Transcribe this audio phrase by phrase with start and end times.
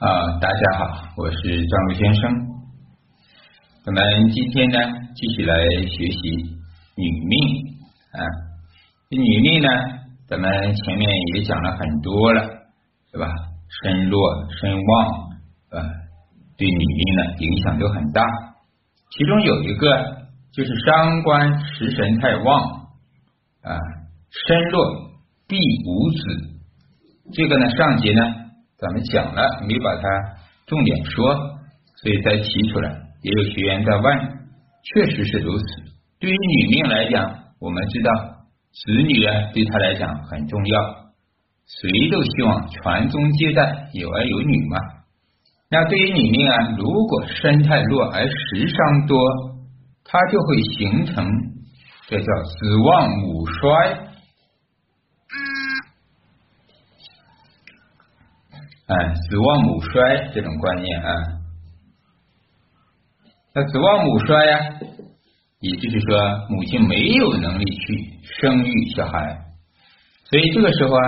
[0.00, 0.08] 啊，
[0.40, 2.32] 大家好，我是张璐先生。
[3.84, 4.78] 我们今天呢，
[5.14, 6.30] 继续来学习
[6.96, 7.76] 女命
[8.12, 8.24] 啊。
[9.10, 9.68] 这女命呢，
[10.26, 12.40] 咱们前面也讲了很多了，
[13.12, 13.26] 是吧？
[13.82, 14.18] 身弱、
[14.58, 15.06] 身旺
[15.68, 15.84] 啊，
[16.56, 18.24] 对女命呢影响都很大。
[19.10, 20.16] 其中有一个
[20.50, 22.62] 就是伤官食神太旺
[23.64, 23.76] 啊，
[24.48, 24.82] 身弱
[25.46, 26.22] 必无子。
[27.34, 28.39] 这个呢，上节呢。
[28.80, 30.02] 咱们讲了，没把它
[30.66, 31.34] 重点说，
[31.96, 32.90] 所以再提出来。
[33.22, 34.18] 也有学员在问，
[34.82, 35.64] 确实是如此。
[36.18, 38.10] 对于女命来讲，我们知道
[38.72, 40.80] 子女啊，对他来讲很重要，
[41.66, 44.78] 谁都希望传宗接代，有儿有女嘛。
[45.70, 49.18] 那对于女命啊，如果身太弱而食伤多，
[50.04, 51.30] 它就会形成
[52.08, 54.09] 这叫子旺母衰。
[58.90, 61.14] 哎，子旺母衰这种观念啊，
[63.54, 64.58] 那子旺母衰呀，
[65.60, 69.42] 也就是说母亲没有能力去生育小孩，
[70.24, 71.02] 所以这个时候啊，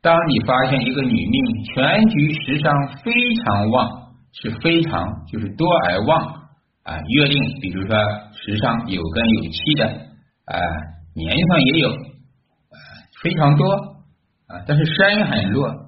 [0.00, 6.22] 当你发现一个女命全局时伤非常旺，是非常就是多而旺
[6.84, 7.96] 啊，月令比如说
[8.34, 9.84] 时伤有根有气的
[10.44, 10.60] 啊，
[11.16, 11.90] 年上也有
[13.20, 13.72] 非常多
[14.46, 15.79] 啊，但是身很弱。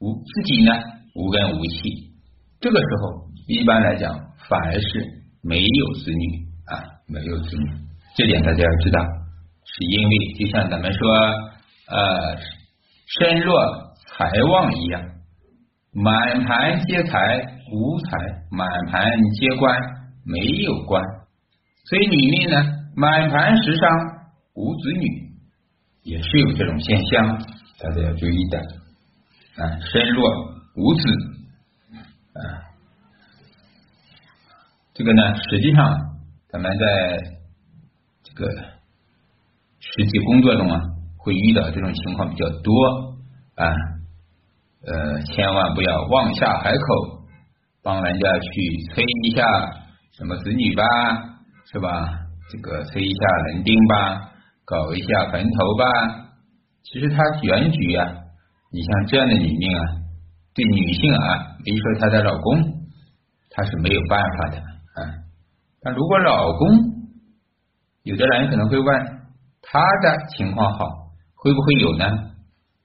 [0.00, 0.72] 无自己呢
[1.14, 2.10] 无根无气，
[2.58, 5.06] 这个时候一般来讲反而是
[5.42, 7.64] 没有子女啊，没有子女，
[8.16, 8.98] 这点大家要知道，
[9.62, 11.06] 是因为就像咱们说
[11.88, 12.36] 呃
[13.18, 13.54] 身弱
[14.06, 15.02] 财旺一样，
[15.92, 17.36] 满盘皆财
[17.70, 18.16] 无财，
[18.50, 19.04] 满盘
[19.38, 19.78] 皆官
[20.24, 21.04] 没有官，
[21.84, 22.56] 所以里面呢
[22.96, 23.90] 满盘实伤
[24.54, 25.30] 无子女，
[26.04, 27.38] 也是有这种现象，
[27.82, 28.62] 大家要注意的。
[29.60, 30.26] 啊，身弱
[30.74, 31.02] 无子
[32.32, 32.40] 啊，
[34.94, 36.16] 这个呢，实际上
[36.48, 37.18] 咱们在
[38.22, 38.50] 这个
[39.80, 40.80] 实际工作中啊，
[41.18, 43.18] 会遇到这种情况比较多
[43.56, 43.66] 啊，
[44.86, 47.26] 呃，千万不要妄下海口，
[47.82, 49.44] 帮人家去催一下
[50.12, 50.84] 什么子女吧，
[51.70, 52.18] 是吧？
[52.50, 54.32] 这个催一下人丁吧，
[54.64, 55.84] 搞一下坟头吧，
[56.82, 58.16] 其实他原局啊。
[58.72, 59.82] 你像这样的女命啊，
[60.54, 62.62] 对女性啊，比如说她的老公，
[63.50, 65.14] 她是没有办法的啊。
[65.82, 66.68] 但如果老公，
[68.02, 69.06] 有的人可能会问，
[69.62, 70.86] 他的情况好，
[71.34, 72.06] 会不会有呢？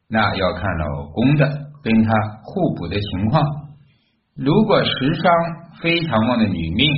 [0.07, 1.47] 那要看老公的
[1.83, 2.11] 跟他
[2.43, 3.43] 互补的情况。
[4.35, 5.31] 如果时伤
[5.81, 6.91] 非常旺的女命，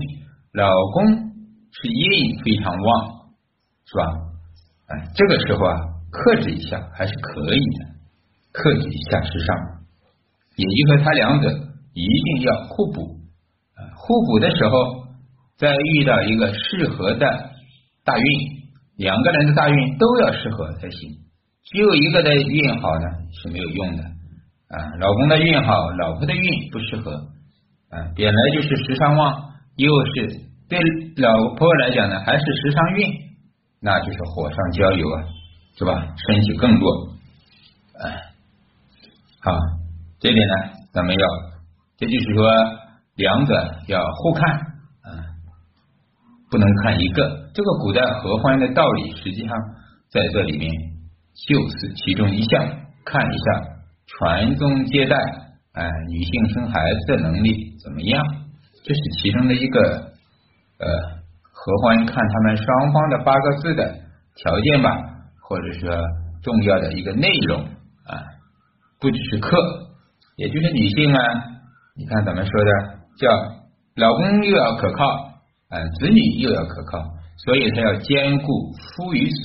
[0.54, 1.06] 老公
[1.72, 3.10] 是印非常旺，
[3.86, 4.04] 是吧？
[4.88, 5.76] 哎，这个时候啊，
[6.12, 7.97] 克制一下还是可以的。
[8.58, 9.56] 克制一下时尚，
[10.56, 11.48] 也就说他两者
[11.94, 13.18] 一定要互补。
[13.96, 14.74] 互补的时候，
[15.58, 17.52] 再遇到一个适合的
[18.04, 18.26] 大运，
[18.98, 21.12] 两个人的大运都要适合才行。
[21.66, 24.04] 只有一个的运好呢是没有用的
[24.70, 24.90] 啊。
[25.00, 27.12] 老公的运好，老婆的运不适合
[27.92, 28.10] 啊。
[28.16, 30.80] 本来就是时尚旺，又是对
[31.18, 33.08] 老婆来讲呢，还是时尚运，
[33.82, 35.24] 那就是火上浇油啊，
[35.78, 36.16] 是吧？
[36.26, 37.10] 身体更弱
[38.00, 38.27] 啊。
[39.42, 39.54] 啊，
[40.20, 40.54] 这点呢，
[40.92, 41.26] 咱们要，
[41.98, 42.52] 这就是说，
[43.16, 43.54] 两者
[43.88, 44.44] 要互看
[45.04, 45.24] 啊，
[46.50, 47.50] 不能看一个。
[47.54, 49.56] 这个古代合欢的道理，实际上
[50.10, 50.72] 在这里面
[51.48, 52.64] 就是其中一项，
[53.06, 53.46] 看一下
[54.08, 55.16] 传宗接代，
[55.74, 58.24] 哎，女性生孩子的能力怎么样，
[58.84, 59.80] 这是其中的一个
[60.80, 60.88] 呃
[61.42, 63.96] 合欢看他们双方的八个字的
[64.36, 64.90] 条件吧，
[65.42, 65.96] 或者说
[66.42, 67.64] 重要的一个内容
[68.06, 68.34] 啊。
[69.00, 69.58] 不只是克，
[70.38, 71.20] 也就是女性啊，
[71.96, 72.72] 你看咱们说的
[73.18, 73.30] 叫
[73.96, 75.06] 老公又要可靠，
[75.70, 77.04] 啊，子女又要可靠，
[77.38, 79.36] 所以他要兼顾夫与子。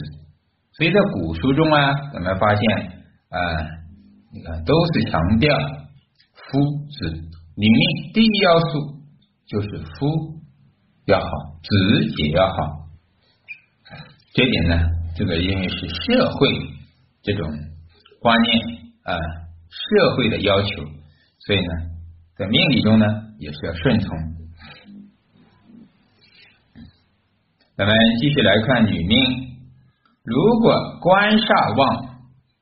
[0.73, 2.63] 所以在古书中啊，咱们发现
[3.29, 3.39] 啊，
[4.33, 5.55] 你看都是强调
[6.35, 6.61] 夫
[6.99, 7.11] 子。
[7.55, 9.03] 女命第一要素
[9.47, 10.41] 就是夫
[11.05, 11.29] 要好，
[11.63, 12.57] 子也要好。
[14.33, 16.49] 这点呢，这个因为是社会
[17.23, 17.47] 这种
[18.21, 18.59] 观念
[19.05, 19.42] 啊。
[19.73, 20.69] 社会的要求，
[21.39, 21.73] 所以呢，
[22.37, 23.07] 在命理中呢，
[23.39, 24.11] 也是要顺从。
[27.75, 29.57] 咱们继续来看女命，
[30.25, 32.05] 如果官煞旺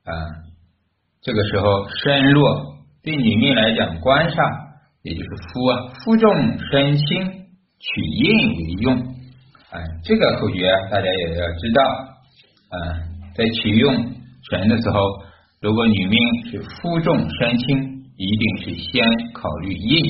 [0.05, 0.13] 啊，
[1.21, 6.33] 这个时候身弱，对女命来讲，官煞也就是夫啊，夫重
[6.71, 7.27] 身轻，
[7.77, 9.15] 取印为用。
[9.71, 11.83] 哎，这个口诀大家也要知道
[12.69, 12.75] 啊，
[13.35, 14.15] 在取用
[14.49, 15.29] 权的时候。
[15.61, 16.17] 如果女命
[16.49, 20.03] 是夫重身轻，一定是先考虑印，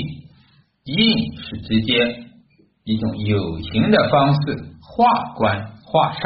[0.85, 2.23] 印是直接
[2.85, 5.05] 一种有形的方式化
[5.35, 6.23] 官化煞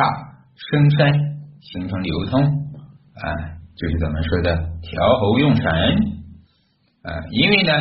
[0.70, 1.12] 生身，
[1.60, 3.26] 形成流通啊，
[3.76, 5.66] 就是咱们说的调侯用神
[7.02, 7.10] 啊。
[7.32, 7.74] 因为呢，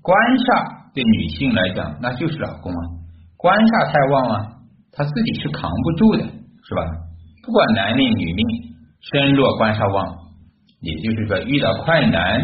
[0.00, 2.80] 官煞对女性来讲那就是老公啊，
[3.36, 4.46] 官煞太旺啊，
[4.92, 6.24] 他自己是扛不住的，
[6.64, 6.80] 是吧？
[7.44, 8.46] 不管男命女命，
[9.12, 10.16] 身弱官煞旺，
[10.86, 12.40] 也就是说遇到困难。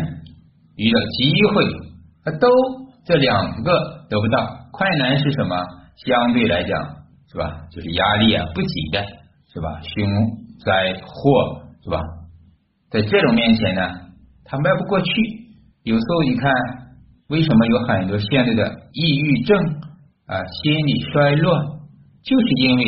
[0.75, 1.65] 遇到机会，
[2.25, 2.49] 他都
[3.05, 3.73] 这两个
[4.09, 4.69] 得不到。
[4.73, 5.55] 困难是什么？
[6.07, 6.81] 相对来讲，
[7.31, 7.69] 是吧？
[7.71, 9.05] 就是压力啊，不急的，
[9.53, 9.81] 是吧？
[9.83, 10.11] 凶
[10.65, 12.01] 灾祸，是吧？
[12.91, 13.83] 在这种面前呢，
[14.45, 15.13] 他迈不过去。
[15.85, 16.51] 有时候你看，
[17.29, 18.63] 为什么有很多现在的
[18.93, 19.59] 抑郁症
[20.27, 21.55] 啊，心理衰弱，
[22.25, 22.85] 就是因为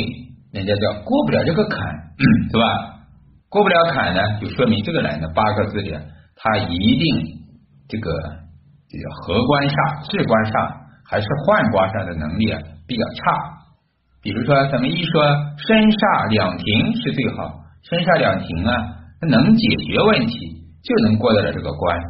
[0.52, 1.78] 人家叫过不了这个坎，
[2.50, 2.93] 是吧？
[3.54, 5.94] 过不了坎呢，就说明这个人的八个字里，
[6.34, 7.06] 他一定。
[7.86, 8.10] 这个
[8.88, 10.74] 这叫合官煞、制官煞
[11.06, 12.58] 还是换官煞的能力啊
[12.88, 13.22] 比较差。
[14.22, 15.22] 比如说，咱们一说
[15.60, 16.64] 身煞两停
[16.96, 18.72] 是最好，身煞两停啊，
[19.28, 22.00] 能解决问题，就能过得了这个关。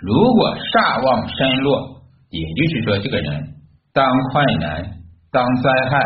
[0.00, 2.00] 如果煞旺身弱，
[2.30, 3.54] 也就是说，这个人
[3.92, 4.82] 当困难、
[5.30, 6.00] 当灾害、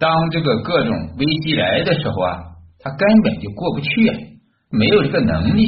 [0.00, 2.40] 当这个各种危机来的时候啊，
[2.80, 4.14] 他根本就过不去啊，
[4.70, 5.66] 没有这个能力。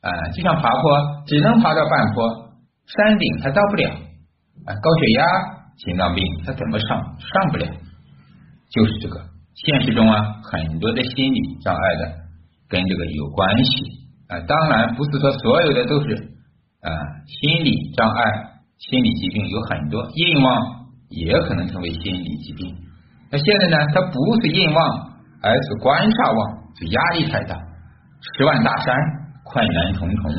[0.00, 2.52] 啊，就像爬坡，只能爬到半坡，
[2.86, 3.90] 山顶他到不了。
[3.90, 5.24] 啊，高血压、
[5.76, 6.88] 心脏病他怎么上？
[7.18, 7.66] 上不了。
[8.70, 9.20] 就是这个，
[9.56, 12.12] 现实中啊，很多的心理障碍的
[12.68, 13.72] 跟这个有关系
[14.28, 14.38] 啊。
[14.46, 16.14] 当然不是说所有的都是
[16.80, 16.90] 啊，
[17.26, 18.22] 心理障碍、
[18.78, 22.72] 心理疾病有很多，硬旺也可能成为心理疾病。
[23.32, 25.10] 那现在呢，它不是硬旺，
[25.42, 27.56] 而是官煞旺，就压力太大，
[28.36, 28.94] 十万大山。
[29.50, 30.30] 困难重重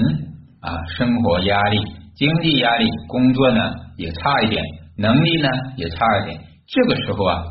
[0.62, 1.80] 啊，生活压力、
[2.14, 4.64] 经济压力，工作呢也差一点，
[4.98, 6.40] 能力呢也差一点。
[6.68, 7.42] 这个时候啊，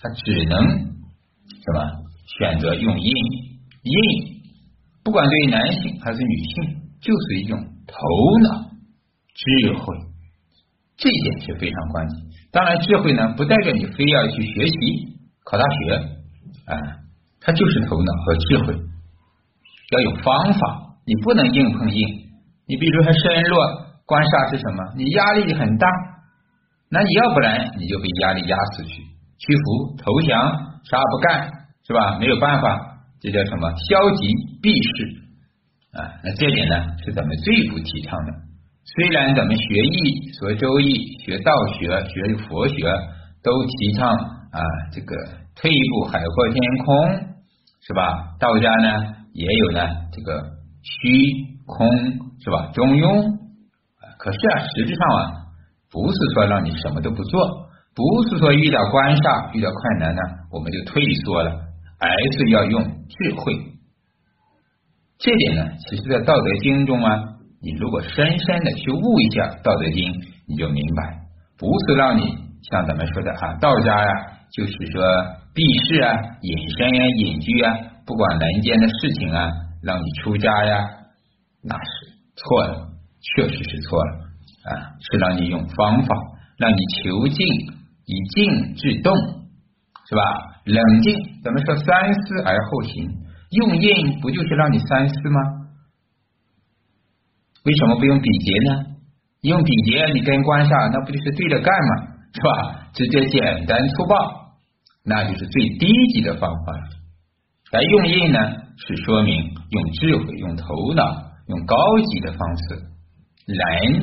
[0.00, 1.90] 他只能什么
[2.38, 3.10] 选择用印
[3.82, 3.92] 印，
[5.02, 7.96] 不管对于男性还是女性，就是一种头
[8.44, 8.70] 脑
[9.34, 9.96] 智慧，
[10.96, 12.16] 这一点是非常关键。
[12.52, 16.00] 当然，智慧呢不代表你非要去学习考大学
[16.66, 16.74] 啊，
[17.40, 18.74] 它就是头脑和智慧，
[19.92, 20.84] 要有方法。
[21.06, 22.08] 你不能硬碰硬，
[22.66, 23.56] 你比如说身弱，
[24.04, 24.84] 官煞是什么？
[24.94, 25.88] 你压力很大，
[26.90, 29.00] 那你要不然你就被压力压死去，
[29.38, 30.36] 屈服投降，
[30.84, 31.48] 啥不干
[31.86, 32.18] 是吧？
[32.18, 32.78] 没有办法，
[33.20, 33.70] 这叫什么？
[33.88, 34.28] 消极
[34.60, 36.12] 避世啊！
[36.22, 38.32] 那这点呢是咱们最不提倡的。
[38.84, 40.92] 虽然咱们学易、学周易、
[41.24, 42.76] 学道学、学佛学
[43.42, 44.60] 都提倡啊，
[44.92, 45.16] 这个
[45.60, 47.10] 退一步海阔天空
[47.80, 48.36] 是吧？
[48.38, 49.80] 道家呢也有呢
[50.12, 50.58] 这个。
[50.80, 51.10] 虚
[51.66, 51.86] 空
[52.40, 52.70] 是吧？
[52.72, 53.36] 中庸，
[54.16, 55.20] 可是啊，实质上啊，
[55.90, 61.50] 不是说让你什么都不做，不是说遇到官煞、遇到困难呢，我们就退缩了，
[61.98, 62.08] 而
[62.38, 63.52] 是要用智慧。
[65.18, 67.10] 这点呢，其实，在《道德经》中啊，
[67.60, 70.12] 你如果深深的去悟一下《道德经》，
[70.46, 71.26] 你就明白，
[71.58, 72.22] 不是让你
[72.70, 74.12] 像咱们说的啊，道家呀，
[74.56, 75.02] 就是说
[75.58, 77.74] 避世啊、隐身啊、隐居啊，
[78.06, 79.50] 不管人间的事情啊。
[79.80, 80.90] 让你出家呀，
[81.62, 82.88] 那是错了，
[83.22, 84.12] 确实是错了
[84.66, 84.90] 啊！
[84.98, 86.16] 是让你用方法，
[86.58, 87.46] 让你求静，
[88.04, 89.14] 以静制动，
[90.08, 90.22] 是吧？
[90.64, 93.08] 冷静，怎么说三思而后行？
[93.52, 95.40] 用印不就是让你三思吗？
[97.64, 98.84] 为什么不用比劫呢？
[99.42, 101.94] 用比劫，你跟官煞那不就是对着干吗？
[102.34, 102.90] 是吧？
[102.92, 104.16] 直接简单粗暴，
[105.08, 106.84] 那就是最低级的方法了。
[107.72, 108.38] 而用印呢？
[108.80, 109.34] 是说明
[109.70, 111.02] 用智慧、用头脑、
[111.48, 112.74] 用高级的方式，
[113.44, 113.98] 人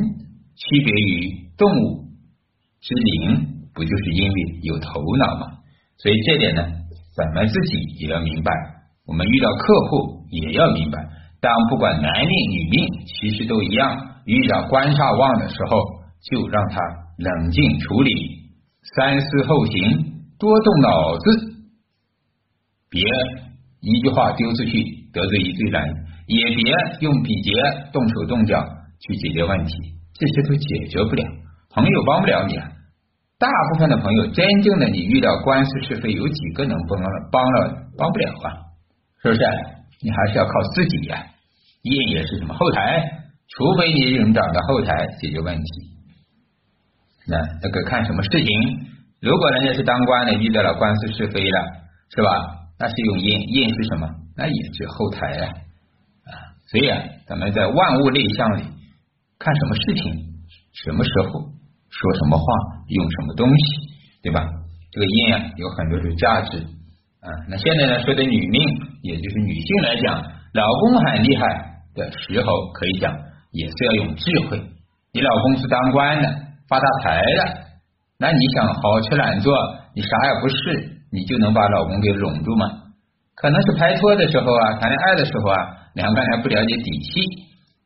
[0.54, 2.04] 区别于动物
[2.82, 5.48] 之灵，不就是因为有头脑吗？
[5.98, 6.62] 所以这点呢，
[7.16, 8.52] 咱们自己也要明白。
[9.08, 11.00] 我们遇到客户也要明白，
[11.40, 13.98] 当不管男命女命，其实都一样。
[14.26, 15.80] 遇到官煞旺的时候，
[16.30, 16.82] 就让他
[17.18, 18.12] 冷静处理，
[18.98, 21.24] 三思后行，多动脑子，
[22.90, 23.04] 别。
[23.82, 27.52] 一句话丢出去得罪一堆人，也别用笔节
[27.94, 28.66] 动手动脚
[29.00, 29.74] 去解决问题，
[30.16, 31.24] 这些都解决不了，
[31.70, 32.56] 朋友帮不了你。
[33.38, 37.30] 大部分的朋友，真正的你遇到官司是非，有几个能帮了？
[37.32, 38.58] 帮了帮不了啊？
[39.22, 39.42] 是不是？
[40.02, 41.24] 你还是要靠自己呀。
[41.84, 43.04] 业也是什么后台？
[43.50, 45.64] 除非你能找到后台解决问题。
[47.28, 48.48] 那这个看什么事情？
[49.22, 51.60] 如果人家是当官的，遇到了官司是非了，
[52.16, 52.30] 是吧？
[52.78, 54.08] 那是用印，印是什么？
[54.36, 55.48] 那也是后台啊，
[56.68, 58.64] 所以啊，咱们在万物内象里
[59.40, 60.14] 看什么事情，
[60.74, 61.40] 什么时候
[61.90, 62.46] 说什么话，
[62.90, 63.64] 用什么东西，
[64.22, 64.46] 对吧？
[64.92, 67.28] 这个印啊，有很多种价值啊。
[67.50, 68.62] 那现在呢，说的女命，
[69.04, 70.22] 也就是女性来讲，
[70.54, 71.46] 老公很厉害
[71.96, 73.16] 的时候，可以讲
[73.52, 74.62] 也是要用智慧。
[75.14, 76.30] 你老公是当官的，
[76.68, 77.58] 发大财的，
[78.20, 79.54] 那你想好吃懒做，
[79.96, 82.66] 你啥也不是，你就能把老公给拢住吗？
[83.36, 85.58] 可能是拍拖的时候啊，谈恋爱的时候啊，
[85.96, 87.22] 两个人还不了解底细，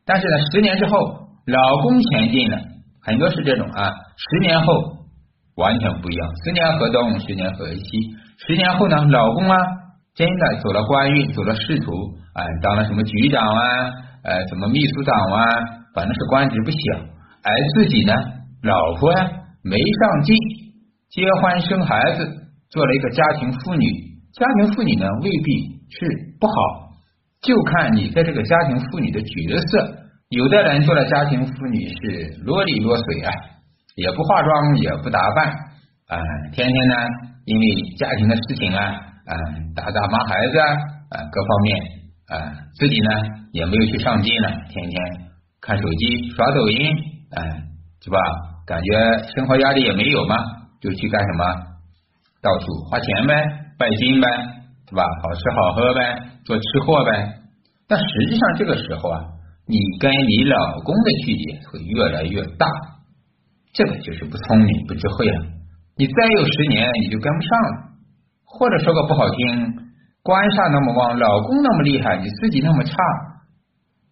[0.06, 0.96] 但是呢，十年之后，
[1.46, 2.58] 老公前进了，
[3.02, 5.00] 很多是这种啊，十年后。
[5.56, 7.82] 完全不一样，十年河东，十年河西。
[8.38, 9.56] 十年后呢，老公啊，
[10.14, 11.92] 真的走了官运，走了仕途，
[12.32, 13.62] 啊，当了什么局长啊，
[14.22, 15.44] 呃，什么秘书长啊，
[15.92, 16.78] 反正是官职不小。
[17.42, 18.14] 而自己呢，
[18.62, 19.28] 老婆呀，
[19.62, 20.36] 没上进，
[21.10, 22.26] 结婚生孩子，
[22.70, 23.86] 做了一个家庭妇女。
[24.32, 26.06] 家庭妇女呢，未必是
[26.38, 26.52] 不好，
[27.42, 29.96] 就看你在这个家庭妇女的角色。
[30.28, 33.32] 有的人做了家庭妇女是啰里啰嗦啊。
[33.96, 35.50] 也不化妆，也不打扮，
[36.06, 36.16] 啊，
[36.52, 36.94] 天天呢，
[37.44, 37.66] 因为
[37.98, 38.80] 家庭的事情啊，
[39.26, 39.34] 啊，
[39.74, 40.66] 打打骂孩子啊，
[41.10, 41.76] 啊，各方面
[42.28, 42.34] 啊，
[42.78, 43.10] 自己呢
[43.52, 45.02] 也没有去上进了，天天
[45.60, 46.94] 看手机刷抖音，
[47.34, 47.42] 啊，
[48.00, 48.18] 是吧？
[48.70, 48.86] 感觉
[49.34, 50.36] 生活压力也没有嘛，
[50.80, 51.44] 就去干什么？
[52.40, 53.34] 到处花钱呗，
[53.76, 54.28] 拜金呗，
[54.86, 55.02] 对吧？
[55.20, 57.34] 好吃好喝呗，做吃货呗。
[57.88, 59.18] 但实际上这个时候啊，
[59.66, 62.68] 你跟你老公的距离会越来越大。
[63.72, 65.42] 这个就是不聪明、不智慧了。
[65.96, 67.90] 你再有十年，你就跟不上了。
[68.44, 69.74] 或者说个不好听，
[70.22, 72.94] 官煞那么旺，老公那么厉害，你自己那么差，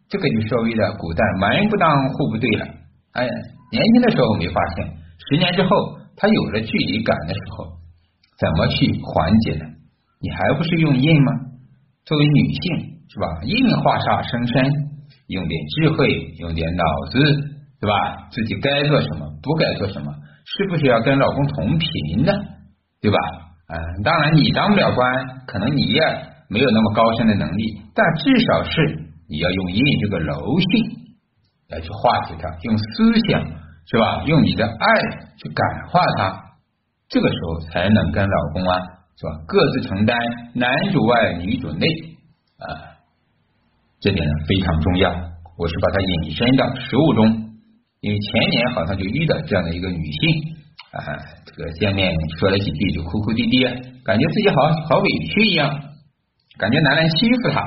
[0.08, 2.66] 这个就所谓的古代门不当户不对了。
[3.12, 3.28] 哎，
[3.70, 4.86] 年轻的时候没发现，
[5.28, 5.68] 十年之后
[6.16, 7.66] 他有了距离感的时候，
[8.38, 9.64] 怎么去缓解呢？
[10.20, 11.32] 你还不是用印吗？
[12.04, 13.26] 作为女性是吧？
[13.44, 14.64] 印化煞生身，
[15.28, 17.54] 用点智慧，用点脑子。
[17.80, 18.26] 对吧？
[18.32, 20.12] 自己该做什么，不该做什么，
[20.44, 22.32] 是不是要跟老公同频呢？
[23.00, 23.16] 对吧？
[23.68, 26.02] 嗯，当然你当不了官，可能你也
[26.48, 30.90] 没有那么高深的能力，但至少是你要用印这个柔性
[31.68, 33.44] 来去化解它，用思想
[33.90, 34.22] 是吧？
[34.26, 35.00] 用你的爱
[35.36, 36.44] 去感化他，
[37.08, 38.76] 这个时候才能跟老公啊
[39.16, 39.32] 是吧？
[39.46, 40.16] 各自承担，
[40.54, 41.86] 男主外女主内
[42.58, 43.00] 啊，
[44.00, 45.10] 这点呢非常重要。
[45.56, 47.44] 我是把它引申到实物中。
[48.00, 50.54] 因为前年好像就遇到这样的一个女性
[50.92, 53.64] 啊，这个见面说了几句就哭哭啼啼，
[54.04, 54.54] 感觉自己好
[54.88, 55.68] 好委屈一样，
[56.58, 57.60] 感觉男人欺负她。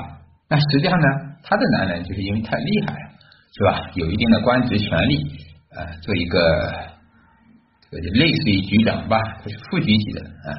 [0.48, 1.08] 那实际上呢，
[1.44, 3.10] 她的男人就是因为太厉害了，
[3.52, 3.92] 是吧？
[3.96, 5.18] 有一定的官职权力
[5.76, 6.40] 啊，做一个
[7.90, 10.50] 这个类似于局长吧，他是副局级的啊，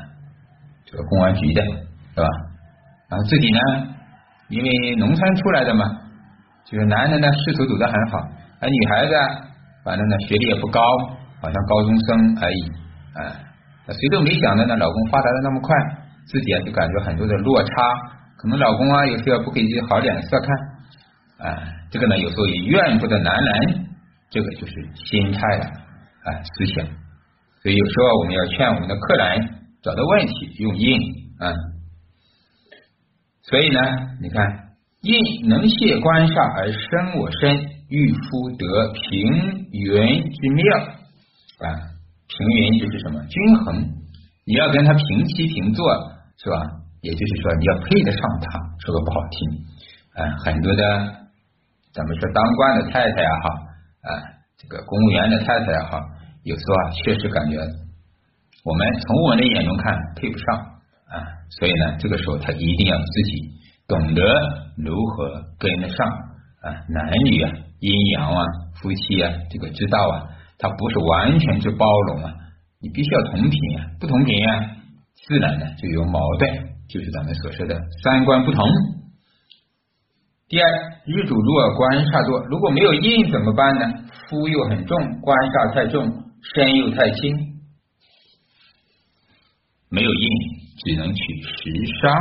[0.85, 2.27] 这个公安局的，是吧？
[3.09, 3.59] 然后自己呢，
[4.49, 5.85] 因为农村出来的嘛，
[6.65, 8.19] 就是男人呢仕途走得很好，
[8.61, 9.13] 而女孩子。
[9.85, 10.81] 反正呢，学历也不高，
[11.41, 12.71] 好像高中生而已。
[13.19, 13.35] 啊，
[13.89, 15.75] 谁都没想到呢，老公发达的那么快，
[16.25, 17.73] 自己啊就感觉很多的落差。
[18.37, 21.51] 可能老公啊有时候不给自己好脸色看。
[21.51, 23.87] 啊，这个呢有时候也怨不得男人，
[24.33, 25.65] 这个就是心态了。
[25.65, 26.85] 啊，思想。
[27.63, 29.49] 所以有时候我们要劝我们的客人
[29.83, 30.99] 找到问题用印
[31.39, 31.55] 啊。
[33.43, 33.81] 所以呢，
[34.21, 34.73] 你看
[35.03, 37.69] 印能泄官煞而生我身。
[37.93, 40.65] 欲夫得平原之妙
[41.61, 41.69] 啊，
[42.27, 43.21] 平原就是什么？
[43.29, 43.85] 均衡。
[44.47, 45.93] 你要跟他平起平坐，
[46.39, 46.57] 是吧？
[47.03, 48.59] 也就是说，你要配得上他。
[48.81, 49.61] 说个不好听
[50.17, 50.83] 啊，很多的
[51.93, 53.61] 咱们说当官的太太啊，哈
[54.03, 54.11] 啊，
[54.59, 55.99] 这个公务员的太太也好，
[56.45, 57.57] 有时候啊，确实感觉
[58.65, 60.57] 我们从我们的眼中看配不上
[61.09, 61.15] 啊，
[61.51, 63.51] 所以呢，这个时候他一定要自己
[63.87, 64.23] 懂得
[64.77, 66.07] 如何跟得上
[66.63, 67.53] 啊，男女啊。
[67.83, 68.47] 阴阳啊，
[68.81, 72.33] 夫妻啊，这个之道啊，他不是完全之包容啊，
[72.81, 74.71] 你必须要同频啊，不同频啊，
[75.27, 76.49] 自然呢就有矛盾，
[76.89, 78.65] 就是咱们所说的三观不同。
[80.53, 80.69] 第二，
[81.07, 83.89] 日主弱，官煞多，如果没有印怎么办呢？
[84.29, 86.05] 夫又很重，官煞太重，
[86.53, 87.57] 身又太轻，
[89.89, 90.29] 没有印，
[90.85, 91.73] 只能取食
[92.05, 92.13] 伤，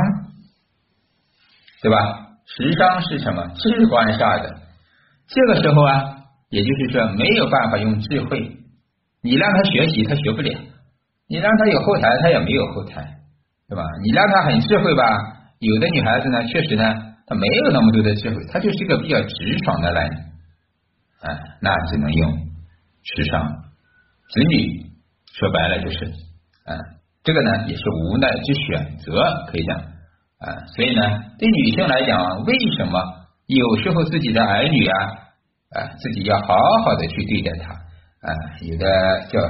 [1.82, 2.40] 对吧？
[2.46, 3.44] 食伤是什么？
[3.52, 4.48] 是官煞的。
[5.28, 8.56] 这个时候啊，也就是说没有办法用智慧，
[9.20, 10.58] 你让他学习他学不了，
[11.28, 13.04] 你让他有后台他也没有后台，
[13.68, 13.84] 对吧？
[14.02, 15.04] 你让他很智慧吧，
[15.58, 20.10] 有的女孩子呢，确实呢，他没有那么多的智慧，他就是一个比较直爽的人，
[21.20, 21.28] 啊，
[21.60, 22.32] 那只能用
[23.02, 23.48] 时尚
[24.28, 24.86] 子女，
[25.32, 26.04] 说白了就是，
[26.64, 26.76] 啊，
[27.22, 29.12] 这个呢也是无奈之选择，
[29.46, 29.76] 可以讲
[30.38, 31.02] 啊，所以呢，
[31.38, 33.00] 对女性来讲，为什么？
[33.46, 34.98] 有时候自己的儿女啊
[35.74, 38.34] 啊，自己要好好的去对待他啊。
[38.62, 39.40] 有的叫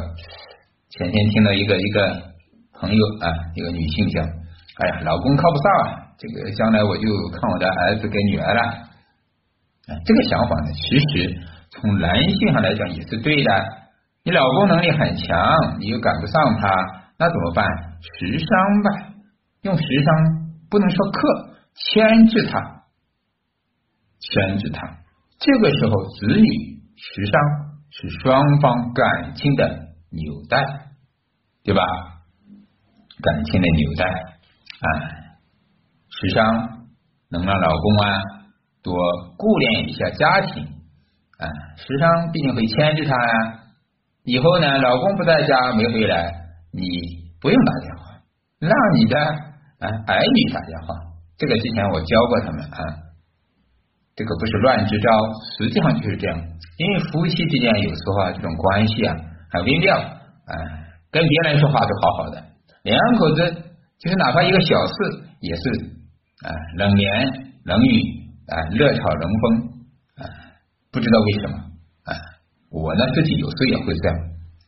[0.90, 2.22] 前天听到一个一个
[2.72, 8.62] 朋友啊，一个女性讲，哎呀，老公靠不上啊，这个将来我就看我的儿子跟女儿了。
[8.62, 11.36] 啊，这个想法呢，其实
[11.70, 13.50] 从男性上来讲也是对的。
[14.22, 16.68] 你老公能力很强，你又赶不上他，
[17.18, 17.66] 那怎么办？
[18.00, 18.48] 食伤
[18.84, 19.14] 吧，
[19.62, 20.14] 用食伤，
[20.70, 22.84] 不能说克，牵制他，
[24.20, 24.86] 牵制他。
[25.40, 26.46] 这个时候，子女
[26.94, 27.40] 食伤
[27.90, 29.66] 是双方感情的
[30.12, 30.56] 纽带，
[31.64, 31.82] 对吧？
[33.20, 34.86] 感情的纽带啊，
[36.22, 36.86] 食伤
[37.30, 38.14] 能让老公啊
[38.80, 38.94] 多
[39.36, 41.44] 顾念一下家庭啊，
[41.76, 43.58] 食伤毕竟会牵制他呀。
[44.22, 46.32] 以后呢，老公不在家没回来，
[46.72, 46.86] 你
[47.40, 48.22] 不用打电话，
[48.60, 50.94] 让你的啊儿女打电话。
[51.36, 52.78] 这个之前我教过他们啊。
[54.14, 55.10] 这个不是乱支招，
[55.58, 56.38] 实际上就是这样。
[56.76, 59.16] 因为夫妻之间有时候啊，这种关系啊
[59.50, 60.54] 很微妙啊，
[61.10, 62.44] 跟别人说话都好好的，
[62.84, 63.50] 两口子
[63.98, 64.92] 就是哪怕一个小事
[65.40, 65.62] 也是
[66.42, 67.28] 啊冷言
[67.64, 68.02] 冷语
[68.46, 69.58] 啊热吵冷风
[70.16, 70.22] 啊，
[70.90, 71.56] 不知道为什么
[72.04, 72.12] 啊。
[72.70, 74.16] 我呢自己有时候也会这样，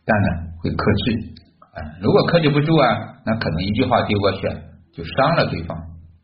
[0.05, 0.29] 但呢
[0.63, 1.13] 会克制
[1.61, 1.79] 啊。
[2.01, 2.87] 如果克制不住啊，
[3.27, 4.49] 那可能一句话丢过去
[4.93, 5.77] 就伤了对方。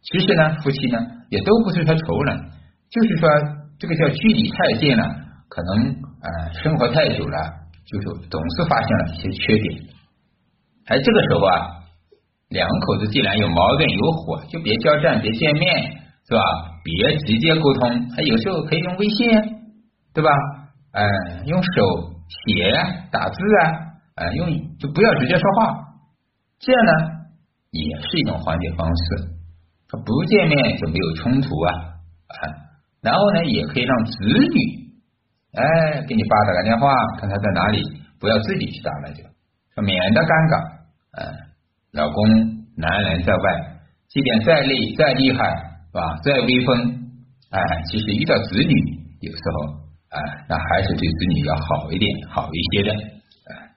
[0.03, 2.41] 其实呢，夫妻呢也都不是说仇人。
[2.91, 3.29] 就是说，
[3.79, 5.05] 这个叫距离太近了，
[5.49, 6.29] 可能啊
[6.61, 7.37] 生活太久了，
[7.87, 9.83] 就是总是发现了一些缺点。
[10.89, 11.80] 而这个时候啊，
[12.51, 15.93] 两口子既然有矛盾有火，就别交战，别见面，
[16.29, 16.41] 是吧？
[16.83, 19.29] 别直接沟通，还有时候可以用微信，
[20.13, 20.31] 对吧？
[20.93, 22.73] 嗯，用手写
[23.13, 23.71] 打字啊，
[24.17, 25.79] 啊，用就不要直接说话，
[26.59, 26.93] 这样呢
[27.71, 29.31] 也是一种缓解方式。
[29.89, 31.75] 他不见面就没有冲突啊，
[32.27, 32.35] 啊。
[33.03, 34.91] 然后呢，也可以让子女
[35.55, 37.83] 哎给你爸打个电话，看他在哪里，
[38.19, 39.13] 不要自己去打了，
[39.77, 40.81] 就免得尴尬。
[41.13, 41.35] 嗯，
[41.93, 42.29] 老公
[42.77, 43.43] 男人在外，
[44.09, 46.17] 即便再累再厉害，是吧？
[46.23, 46.79] 再威风，
[47.51, 48.75] 哎，其实遇到子女，
[49.21, 49.75] 有时候
[50.11, 52.93] 啊，那还是对子女要好一点，好一些的。
[52.93, 53.75] 哎，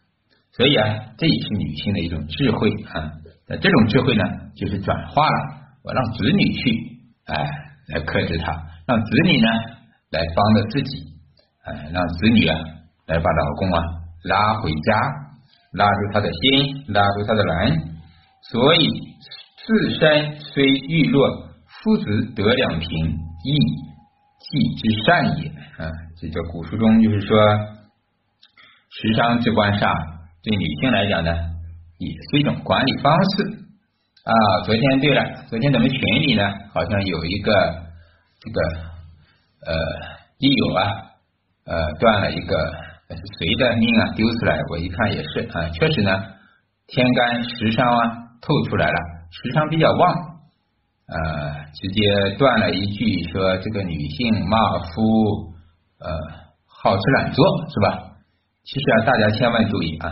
[0.51, 0.85] 所以啊，
[1.17, 3.11] 这也是女性的一种智慧啊。
[3.47, 4.23] 那这种智慧呢，
[4.55, 5.37] 就是转化了，
[5.83, 6.71] 我让子女去
[7.25, 7.35] 哎
[7.87, 8.53] 来克制他。
[8.85, 9.47] 让子女呢
[10.11, 10.97] 来帮着自己，
[11.65, 12.59] 哎，让子女啊
[13.07, 13.83] 来把老公啊
[14.25, 14.99] 拉回家，
[15.71, 17.92] 拉住他的心，拉住他的人。
[18.51, 18.87] 所以
[19.65, 21.29] 自身虽欲弱，
[21.67, 22.89] 夫子得两平，
[23.43, 23.57] 亦
[24.39, 25.47] 计之善也。
[25.77, 27.37] 啊，这叫古书中就是说，
[28.89, 29.93] 时伤之官煞，
[30.43, 31.31] 对女性来讲呢，
[31.97, 33.43] 也是一种管理方式
[34.25, 34.33] 啊。
[34.65, 37.83] 昨天对了，昨天咱们群里呢，好像有一个。
[38.45, 38.59] 这个
[39.65, 39.73] 呃，
[40.39, 40.83] 一有啊，
[41.63, 42.57] 呃，断了一个
[43.07, 44.11] 谁的命啊？
[44.17, 46.11] 丢出来，我一看也是啊，确实呢，
[46.87, 48.99] 天干食伤啊透出来了，
[49.31, 50.13] 食伤比较旺，
[51.07, 55.53] 呃，直接断了一句说这个女性骂夫
[55.99, 56.11] 呃
[56.67, 58.11] 好吃懒做是吧？
[58.63, 60.11] 其实啊，大家千万注意啊，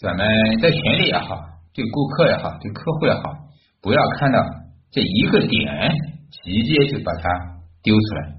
[0.00, 0.26] 咱们
[0.60, 1.38] 在群里也好，
[1.74, 3.22] 对顾客也好，对客户也好，
[3.82, 4.38] 不要看到
[4.90, 5.92] 这一个点。
[6.32, 7.28] 直接就把它
[7.82, 8.32] 丢出来，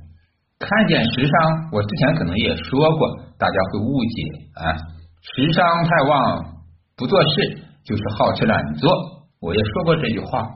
[0.57, 4.23] 看见时伤，我之前可能也说过，大家会误解
[4.55, 4.73] 啊，
[5.21, 6.43] 时伤太旺，
[6.97, 8.91] 不做事就是好吃懒做，
[9.41, 10.48] 我也说过这句话，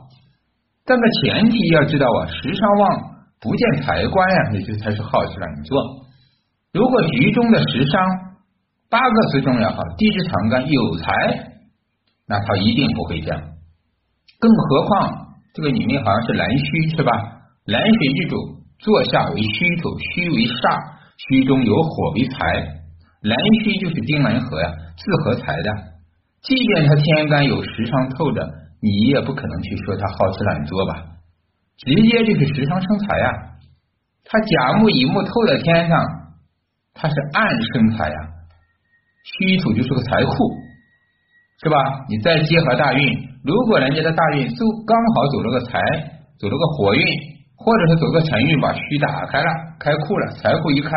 [0.85, 3.01] 但个前提要知道啊，时伤旺
[3.41, 5.77] 不见财官呀，也就才是好吃懒做。
[6.73, 8.01] 如果局中的时伤
[8.89, 11.11] 八个字中也好，地支藏干有财，
[12.27, 13.41] 那他一定不会这样，
[14.39, 15.27] 更何况。
[15.53, 17.11] 这个女命好像是蓝虚是吧？
[17.65, 18.37] 蓝水之主，
[18.79, 22.37] 坐下为虚土，虚为煞，虚中有火为财。
[23.21, 25.96] 蓝虚就是丁蓝合呀，自合财的。
[26.47, 28.47] 即便他天干有时伤透着，
[28.81, 31.03] 你也不可能去说他好吃懒做吧？
[31.75, 33.33] 直接就是时伤生财呀。
[34.23, 35.99] 他甲木乙木透在天上，
[36.93, 38.15] 他是暗生财呀。
[39.25, 40.31] 虚土就是个财库，
[41.61, 41.75] 是吧？
[42.07, 43.27] 你再结合大运。
[43.43, 45.81] 如果人家的大运就刚好走了个财，
[46.39, 47.03] 走了个火运，
[47.57, 50.89] 或者是走个辰运，把虚打开了，开库了，财库一开，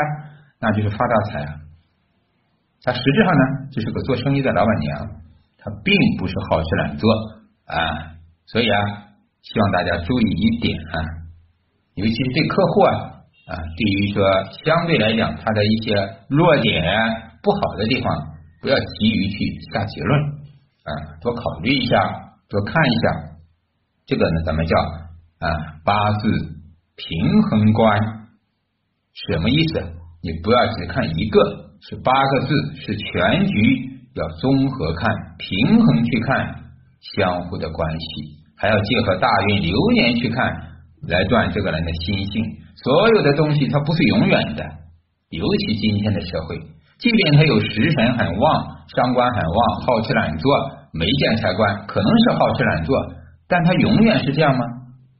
[0.60, 1.54] 那就是发大财啊。
[2.84, 5.10] 他实质上呢，就是个做生意的老板娘，
[5.60, 7.12] 他并不是好吃懒做
[7.66, 8.16] 啊。
[8.46, 8.76] 所以啊，
[9.42, 10.96] 希望大家注意一点啊，
[11.94, 12.92] 尤其是对客户啊
[13.46, 14.24] 啊，对于说
[14.64, 15.94] 相对来讲他的一些
[16.28, 16.82] 弱点
[17.42, 18.12] 不好的地方，
[18.60, 20.20] 不要急于去下结论
[20.84, 22.26] 啊，多考虑一下。
[22.50, 23.30] 多看一下，
[24.06, 26.32] 这个呢，咱们叫啊八字
[26.96, 27.96] 平衡观，
[29.14, 29.80] 什么意思？
[30.20, 31.40] 你不要只看一个，
[31.80, 36.54] 是八个字，是全局，要综合看，平衡去看
[37.14, 38.06] 相互的关系，
[38.56, 40.52] 还要结合大运流年去看，
[41.08, 42.44] 来断这个人的心性。
[42.82, 44.64] 所有的东西它不是永远的，
[45.30, 46.58] 尤其今天的社会，
[46.98, 50.50] 即便他有食神很旺，伤官很旺，好吃懒做，
[50.92, 52.96] 没见财官，可能是好吃懒做，
[53.46, 54.64] 但他永远是这样吗？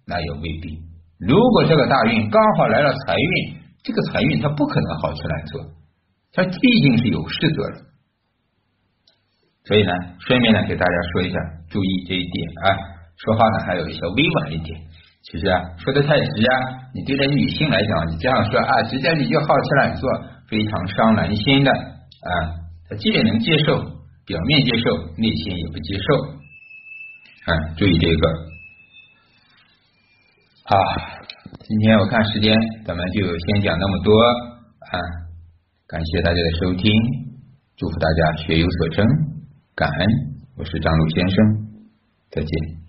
[0.06, 0.78] 那也未必。
[1.18, 5.60] 如果这个大运刚好来了财运，这个财运他不可能好吃懒做，
[6.32, 7.89] 他毕竟是有事做的。
[9.70, 11.38] 所以呢，顺便呢给大家说一下，
[11.70, 12.74] 注意这一点啊，
[13.22, 14.80] 说话呢还有一些委婉一点。
[15.22, 20.10] 其实啊，说的太直啊，你对待女性来讲，你这样说啊，直接你就好吃懒做，
[20.48, 22.50] 非常伤男心的啊。
[22.88, 23.78] 他即便能接受，
[24.26, 26.16] 表面接受，内心也不接受
[27.46, 27.54] 啊。
[27.76, 28.28] 注意这个。
[30.64, 30.76] 好，
[31.62, 34.98] 今天我看时间，咱们就先讲那么多啊。
[35.86, 36.92] 感谢大家的收听，
[37.76, 39.06] 祝福大家学有所成，
[39.80, 40.06] 感恩。
[40.58, 41.66] 我是张璐先生，
[42.30, 42.79] 再见。